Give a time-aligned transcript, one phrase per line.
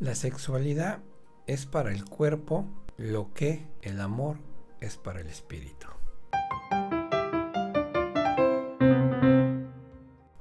[0.00, 1.00] La sexualidad
[1.48, 2.66] es para el cuerpo
[2.96, 4.36] lo que el amor
[4.80, 5.88] es para el espíritu.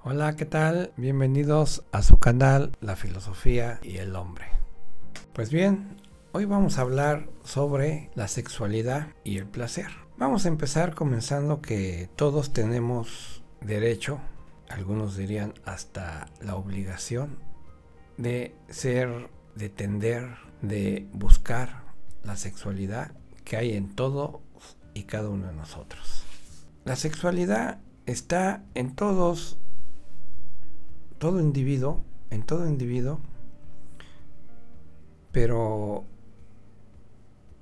[0.04, 0.94] Hola, ¿qué tal?
[0.96, 4.46] Bienvenidos a su canal La Filosofía y el Hombre.
[5.34, 5.98] Pues bien,
[6.34, 9.90] hoy vamos a hablar sobre la sexualidad y el placer.
[10.18, 14.20] Vamos a empezar comenzando que todos tenemos derecho,
[14.70, 17.40] algunos dirían hasta la obligación,
[18.18, 21.84] de ser de tender, de buscar
[22.24, 23.12] la sexualidad
[23.44, 24.42] que hay en todo
[24.94, 26.24] y cada uno de nosotros.
[26.86, 29.58] La sexualidad está en todos,
[31.18, 33.20] todo individuo, en todo individuo,
[35.32, 36.06] pero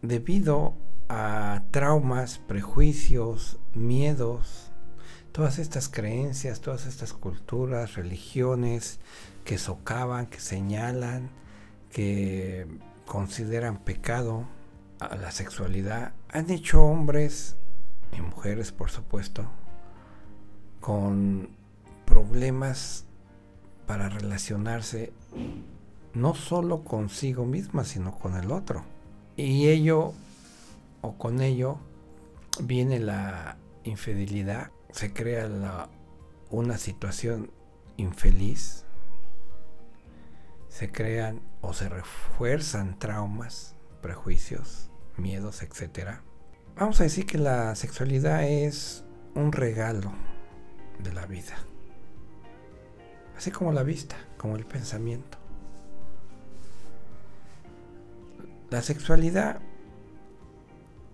[0.02, 0.76] debido
[1.10, 4.72] a traumas, prejuicios, miedos,
[5.32, 9.00] todas estas creencias, todas estas culturas, religiones
[9.44, 11.30] que socavan, que señalan,
[11.96, 12.68] que
[13.06, 14.44] consideran pecado
[15.00, 17.56] a la sexualidad han hecho hombres
[18.12, 19.46] y mujeres, por supuesto,
[20.82, 21.48] con
[22.04, 23.06] problemas
[23.88, 25.14] para relacionarse
[26.14, 28.84] no solo consigo misma, sino con el otro.
[29.38, 30.12] Y ello
[31.00, 31.78] o con ello
[32.62, 35.88] viene la infidelidad, se crea
[36.50, 37.52] una situación
[37.96, 38.86] infeliz
[40.76, 46.20] se crean o se refuerzan traumas, prejuicios, miedos, etc.
[46.76, 50.12] Vamos a decir que la sexualidad es un regalo
[51.00, 51.56] de la vida.
[53.36, 55.38] Así como la vista, como el pensamiento.
[58.70, 59.60] La sexualidad,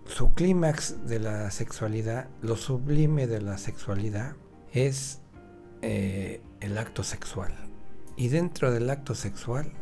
[0.06, 4.36] su clímax de la sexualidad, lo sublime de la sexualidad,
[4.72, 5.20] es
[5.80, 7.54] eh, el acto sexual.
[8.16, 9.72] Y dentro del acto sexual,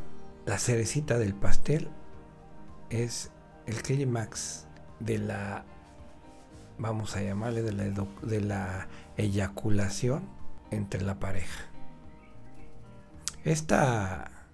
[0.51, 1.89] la cerecita del pastel
[2.89, 3.31] es
[3.67, 4.67] el clímax
[4.98, 5.65] de la,
[6.77, 7.84] vamos a llamarle, de la,
[8.23, 10.28] de la eyaculación
[10.72, 11.66] entre la pareja.
[13.44, 14.49] Esta,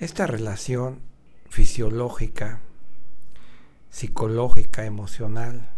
[0.00, 0.98] esta relación
[1.48, 2.58] fisiológica,
[3.90, 5.70] psicológica, emocional,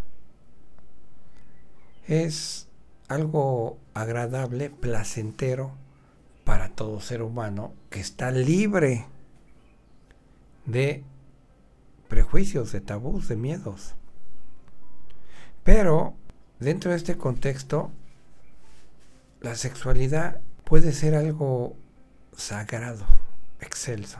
[2.08, 2.68] es
[3.08, 5.72] algo agradable, placentero,
[6.44, 9.04] para todo ser humano que está libre
[10.66, 11.04] de
[12.08, 13.94] prejuicios, de tabús, de miedos.
[15.64, 16.14] Pero
[16.60, 17.90] dentro de este contexto,
[19.40, 21.76] la sexualidad puede ser algo
[22.36, 23.06] sagrado,
[23.60, 24.18] excelso,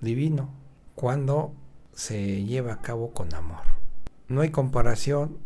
[0.00, 0.50] divino,
[0.94, 1.52] cuando
[1.92, 3.62] se lleva a cabo con amor.
[4.28, 5.38] No hay comparación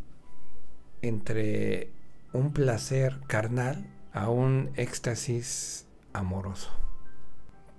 [1.02, 1.90] entre
[2.32, 6.70] un placer carnal a un éxtasis amoroso.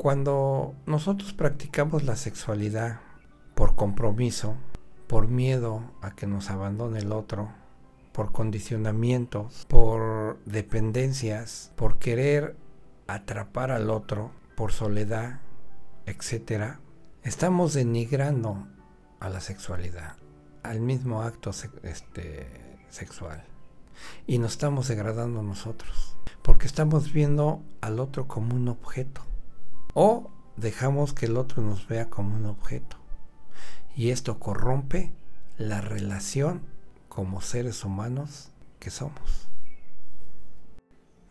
[0.01, 3.01] Cuando nosotros practicamos la sexualidad
[3.53, 4.55] por compromiso,
[5.05, 7.49] por miedo a que nos abandone el otro,
[8.11, 12.55] por condicionamientos, por dependencias, por querer
[13.05, 15.41] atrapar al otro, por soledad,
[16.07, 16.79] etc.,
[17.21, 18.67] estamos denigrando
[19.19, 20.15] a la sexualidad,
[20.63, 21.51] al mismo acto
[21.83, 22.47] este,
[22.89, 23.43] sexual.
[24.25, 29.21] Y nos estamos degradando nosotros porque estamos viendo al otro como un objeto
[29.93, 32.97] o dejamos que el otro nos vea como un objeto.
[33.95, 35.13] Y esto corrompe
[35.57, 36.61] la relación
[37.09, 39.47] como seres humanos que somos.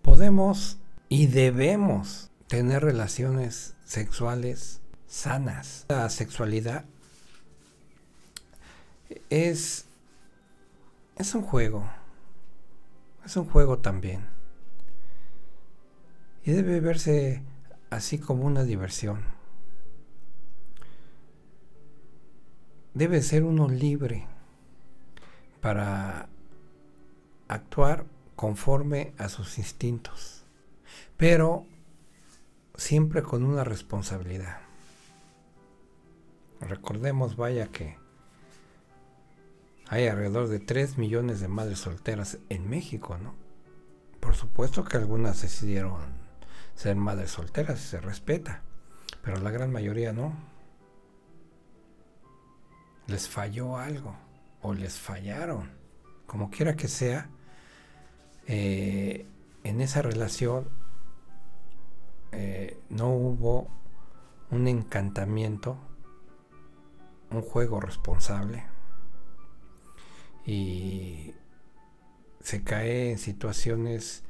[0.02, 0.78] Podemos
[1.08, 5.86] y debemos tener relaciones sexuales sanas.
[5.88, 6.84] La sexualidad
[9.30, 9.86] es,
[11.16, 11.88] es un juego.
[13.24, 14.40] Es un juego también
[16.44, 17.42] y debe verse
[17.90, 19.22] así como una diversión.
[22.94, 24.26] Debe ser uno libre
[25.60, 26.28] para
[27.48, 28.06] actuar
[28.36, 30.44] conforme a sus instintos,
[31.16, 31.66] pero
[32.74, 34.60] siempre con una responsabilidad.
[36.60, 37.96] Recordemos, vaya que
[39.88, 43.34] hay alrededor de 3 millones de madres solteras en México, ¿no?
[44.20, 46.29] Por supuesto que algunas decidieron
[46.74, 48.62] ser madres solteras se respeta,
[49.22, 50.32] pero la gran mayoría no.
[53.06, 54.16] Les falló algo
[54.62, 55.70] o les fallaron,
[56.26, 57.28] como quiera que sea,
[58.46, 59.26] eh,
[59.64, 60.68] en esa relación
[62.32, 63.68] eh, no hubo
[64.50, 65.76] un encantamiento,
[67.30, 68.64] un juego responsable
[70.46, 71.34] y
[72.40, 74.24] se cae en situaciones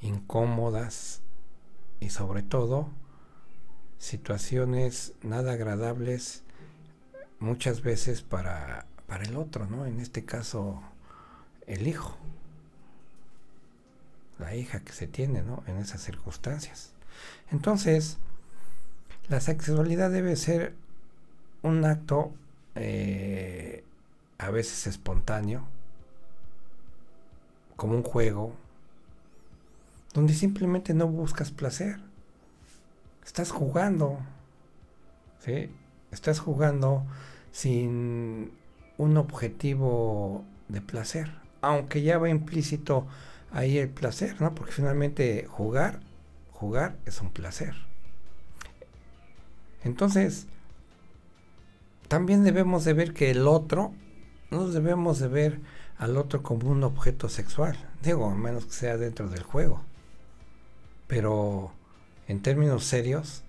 [0.00, 1.22] incómodas
[2.00, 2.88] y sobre todo
[3.98, 6.42] situaciones nada agradables
[7.38, 9.86] muchas veces para, para el otro, ¿no?
[9.86, 10.82] En este caso,
[11.66, 12.16] el hijo,
[14.38, 15.62] la hija que se tiene, ¿no?
[15.66, 16.92] En esas circunstancias.
[17.50, 18.18] Entonces,
[19.28, 20.74] la sexualidad debe ser
[21.62, 22.32] un acto
[22.74, 23.84] eh,
[24.38, 25.66] a veces espontáneo,
[27.76, 28.54] como un juego,
[30.16, 32.00] donde simplemente no buscas placer.
[33.22, 34.18] Estás jugando,
[35.40, 35.68] ¿sí?
[36.10, 37.04] Estás jugando
[37.52, 38.50] sin
[38.96, 41.30] un objetivo de placer,
[41.60, 43.06] aunque ya va implícito
[43.52, 44.54] ahí el placer, ¿no?
[44.54, 46.00] Porque finalmente jugar,
[46.50, 47.74] jugar es un placer.
[49.84, 50.46] Entonces,
[52.08, 53.92] también debemos de ver que el otro,
[54.50, 55.60] no debemos de ver
[55.98, 59.84] al otro como un objeto sexual, digo, a menos que sea dentro del juego.
[61.06, 61.72] Pero
[62.28, 63.42] en términos serios,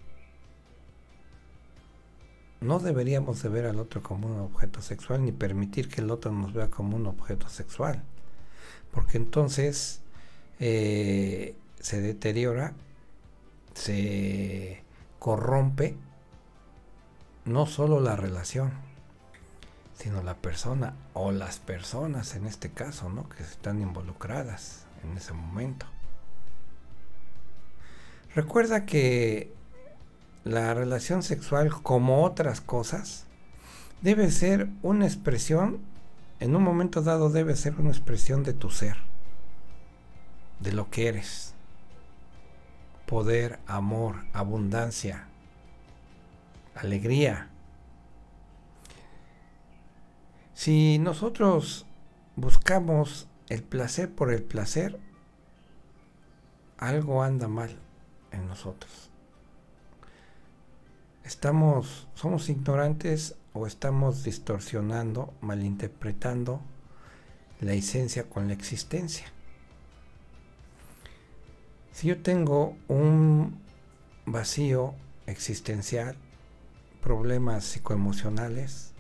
[2.60, 6.32] no deberíamos de ver al otro como un objeto sexual ni permitir que el otro
[6.32, 8.04] nos vea como un objeto sexual.
[8.92, 10.02] Porque entonces
[10.60, 12.74] eh, se deteriora,
[13.74, 14.84] se
[15.20, 15.96] corrompe
[17.46, 18.72] no solo la relación,
[19.96, 23.30] sino la persona o las personas en este caso, ¿no?
[23.30, 25.86] Que están involucradas en ese momento.
[28.38, 29.52] Recuerda que
[30.44, 33.26] la relación sexual, como otras cosas,
[34.04, 35.80] debe ser una expresión,
[36.40, 38.98] en un momento dado debe ser una expresión de tu ser,
[40.60, 41.56] de lo que eres.
[43.08, 45.30] Poder, amor, abundancia,
[46.76, 47.50] alegría.
[50.54, 51.88] Si nosotros
[52.36, 55.00] buscamos el placer por el placer,
[56.78, 57.87] algo anda mal
[58.32, 59.10] en nosotros.
[61.24, 66.62] Estamos, somos ignorantes o estamos distorsionando, malinterpretando
[67.60, 69.26] la esencia con la existencia.
[71.92, 73.60] Si yo tengo un
[74.26, 74.94] vacío
[75.26, 76.16] existencial,
[77.02, 78.94] problemas psicoemocionales,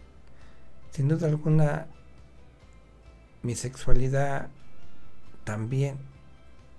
[0.92, 1.88] sin duda alguna
[3.44, 4.50] mi sexualidad
[5.44, 5.98] también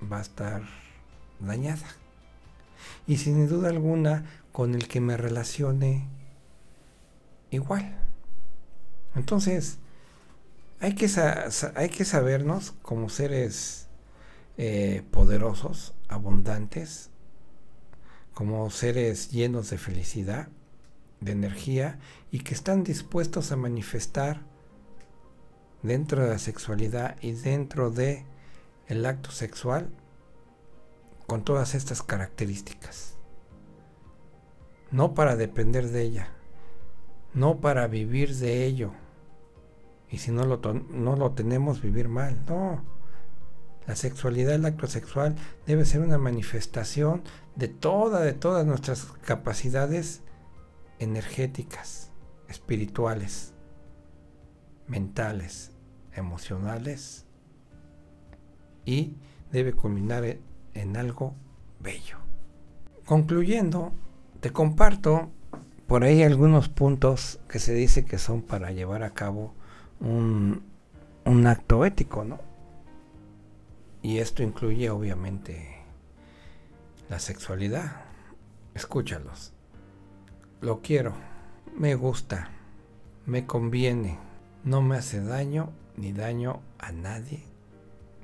[0.03, 0.63] va a estar
[1.41, 1.87] dañada.
[3.07, 6.09] Y sin duda alguna con el que me relacione
[7.51, 7.97] igual.
[9.15, 9.79] Entonces,
[10.81, 11.09] hay que,
[11.75, 13.89] hay que sabernos como seres
[14.57, 17.11] eh, poderosos, abundantes,
[18.35, 20.49] como seres llenos de felicidad,
[21.21, 21.99] de energía
[22.31, 24.43] y que están dispuestos a manifestar
[25.83, 28.25] dentro de la sexualidad y dentro de
[28.87, 29.91] el acto sexual
[31.29, 33.19] con todas estas características.
[34.91, 36.29] No para depender de ella,
[37.35, 38.93] no para vivir de ello.
[40.09, 42.43] Y si no lo, no lo tenemos, vivir mal.
[42.47, 42.83] No.
[43.87, 45.37] La sexualidad, el acto sexual
[45.67, 47.23] debe ser una manifestación
[47.57, 50.23] de toda, de todas nuestras capacidades
[50.99, 52.11] energéticas,
[52.49, 53.53] espirituales,
[54.87, 55.73] mentales,
[56.15, 57.27] emocionales
[58.87, 59.19] y
[59.53, 60.25] debe culminar
[60.81, 61.35] en algo
[61.81, 62.19] bello.
[63.05, 63.93] Concluyendo,
[64.41, 65.31] te comparto
[65.87, 69.55] por ahí algunos puntos que se dice que son para llevar a cabo
[70.01, 70.63] un,
[71.25, 72.39] un acto ético, ¿no?
[74.03, 75.79] Y esto incluye obviamente
[77.09, 78.03] la sexualidad.
[78.75, 79.53] Escúchalos
[80.61, 81.15] lo quiero,
[81.77, 82.51] me gusta,
[83.27, 84.19] me conviene,
[84.65, 87.45] no me hace daño ni daño a nadie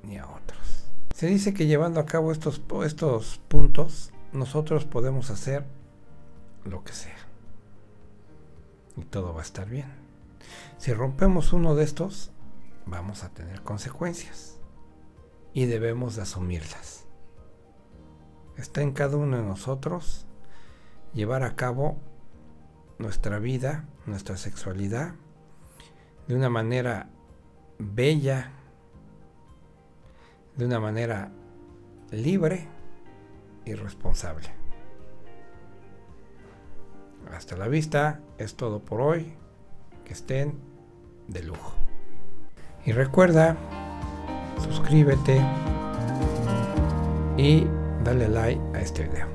[0.03, 0.54] ni a otros.
[1.15, 5.65] Se dice que llevando a cabo estos, estos puntos, nosotros podemos hacer
[6.65, 7.17] lo que sea.
[8.97, 9.87] Y todo va a estar bien.
[10.77, 12.33] Si rompemos uno de estos,
[12.85, 14.59] vamos a tener consecuencias.
[15.53, 17.07] Y debemos de asumirlas.
[18.57, 20.27] Está en cada uno de nosotros
[21.13, 21.97] llevar a cabo
[22.99, 25.15] nuestra vida, nuestra sexualidad,
[26.27, 27.09] de una manera
[27.79, 28.51] bella,
[30.57, 31.31] de una manera
[32.11, 32.69] libre
[33.65, 34.49] y responsable.
[37.33, 39.35] Hasta la vista, es todo por hoy.
[40.05, 40.59] Que estén
[41.29, 41.73] de lujo.
[42.85, 43.57] Y recuerda,
[44.63, 45.41] suscríbete
[47.39, 47.67] y
[48.05, 49.34] dale like a este video.